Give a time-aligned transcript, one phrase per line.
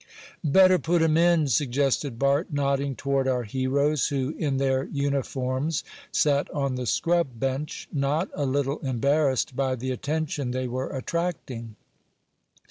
[0.43, 6.49] "Better put 'em in," suggested Bart, nodding toward our heroes, who, in their uniforms, sat
[6.49, 11.75] on the scrub bench, not a little embarrassed by the attention they were attracting.